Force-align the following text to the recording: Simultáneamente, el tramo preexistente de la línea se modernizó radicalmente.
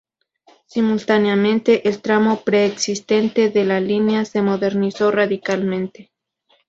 Simultáneamente, 0.65 1.87
el 1.87 2.01
tramo 2.01 2.37
preexistente 2.43 3.51
de 3.51 3.65
la 3.65 3.79
línea 3.79 4.25
se 4.25 4.41
modernizó 4.41 5.11
radicalmente. 5.11 6.11